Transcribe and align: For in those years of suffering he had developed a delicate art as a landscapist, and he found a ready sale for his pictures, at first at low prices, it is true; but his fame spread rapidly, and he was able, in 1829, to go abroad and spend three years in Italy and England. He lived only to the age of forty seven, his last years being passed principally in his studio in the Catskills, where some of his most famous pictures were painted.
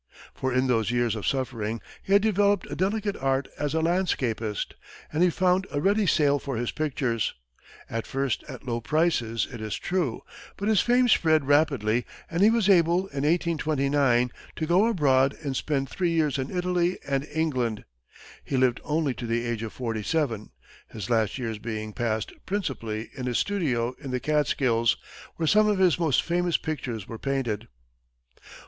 For 0.33 0.51
in 0.51 0.65
those 0.65 0.89
years 0.89 1.15
of 1.15 1.27
suffering 1.27 1.79
he 2.01 2.11
had 2.13 2.23
developed 2.23 2.65
a 2.71 2.75
delicate 2.75 3.15
art 3.17 3.47
as 3.59 3.75
a 3.75 3.81
landscapist, 3.81 4.73
and 5.13 5.21
he 5.21 5.29
found 5.29 5.67
a 5.69 5.79
ready 5.79 6.07
sale 6.07 6.39
for 6.39 6.57
his 6.57 6.71
pictures, 6.71 7.35
at 7.87 8.07
first 8.07 8.43
at 8.49 8.65
low 8.65 8.81
prices, 8.81 9.47
it 9.53 9.61
is 9.61 9.75
true; 9.75 10.23
but 10.57 10.67
his 10.67 10.81
fame 10.81 11.07
spread 11.07 11.45
rapidly, 11.47 12.03
and 12.31 12.41
he 12.41 12.49
was 12.49 12.67
able, 12.67 13.01
in 13.09 13.21
1829, 13.25 14.31
to 14.55 14.65
go 14.65 14.87
abroad 14.87 15.37
and 15.43 15.55
spend 15.55 15.87
three 15.87 16.09
years 16.09 16.39
in 16.39 16.49
Italy 16.49 16.97
and 17.07 17.23
England. 17.25 17.85
He 18.43 18.57
lived 18.57 18.81
only 18.83 19.13
to 19.13 19.27
the 19.27 19.45
age 19.45 19.61
of 19.61 19.71
forty 19.71 20.01
seven, 20.01 20.49
his 20.87 21.11
last 21.11 21.37
years 21.37 21.59
being 21.59 21.93
passed 21.93 22.31
principally 22.47 23.11
in 23.15 23.27
his 23.27 23.37
studio 23.37 23.93
in 23.99 24.09
the 24.09 24.19
Catskills, 24.19 24.97
where 25.35 25.45
some 25.45 25.67
of 25.67 25.77
his 25.77 25.99
most 25.99 26.23
famous 26.23 26.57
pictures 26.57 27.07
were 27.07 27.19
painted. 27.19 27.67